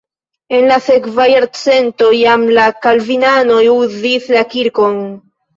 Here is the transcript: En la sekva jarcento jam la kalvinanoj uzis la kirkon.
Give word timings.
En 0.59 0.63
la 0.71 0.77
sekva 0.85 1.27
jarcento 1.31 2.09
jam 2.21 2.47
la 2.61 2.65
kalvinanoj 2.87 3.63
uzis 3.77 4.29
la 4.39 4.45
kirkon. 4.57 4.99